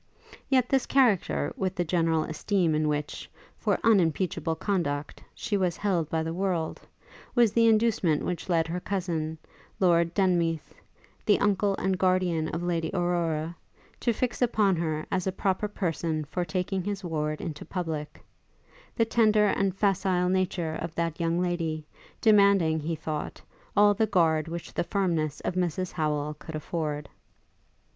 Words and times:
Yet 0.49 0.67
this 0.67 0.87
character, 0.87 1.53
with 1.55 1.75
the 1.75 1.85
general 1.85 2.23
esteem 2.23 2.73
in 2.73 2.87
which, 2.87 3.29
for 3.59 3.77
unimpeachable 3.83 4.55
conduct, 4.55 5.21
she 5.35 5.55
was 5.57 5.77
held 5.77 6.09
by 6.09 6.23
the 6.23 6.33
world, 6.33 6.81
was 7.35 7.53
the 7.53 7.67
inducement 7.67 8.25
which 8.25 8.49
led 8.49 8.67
her 8.67 8.79
cousin, 8.79 9.37
Lord 9.79 10.15
Denmeath, 10.15 10.73
the 11.23 11.39
uncle 11.39 11.75
and 11.77 11.99
guardian 11.99 12.47
of 12.47 12.63
Lady 12.63 12.89
Aurora, 12.95 13.55
to 13.99 14.11
fix 14.11 14.41
upon 14.41 14.75
her 14.77 15.05
as 15.11 15.27
a 15.27 15.31
proper 15.31 15.67
person 15.67 16.25
for 16.25 16.43
taking 16.43 16.83
his 16.83 17.03
ward 17.03 17.39
into 17.39 17.63
public; 17.63 18.23
the 18.95 19.05
tender 19.05 19.45
and 19.49 19.75
facile 19.75 20.29
nature 20.29 20.73
of 20.81 20.95
that 20.95 21.19
young 21.19 21.39
lady, 21.39 21.85
demanding, 22.21 22.79
he 22.79 22.95
thought, 22.95 23.39
all 23.77 23.93
the 23.93 24.07
guard 24.07 24.47
which 24.47 24.73
the 24.73 24.83
firmness 24.83 25.41
of 25.41 25.53
Mrs 25.53 25.91
Howel 25.91 26.33
could 26.39 26.55
afford. 26.55 27.07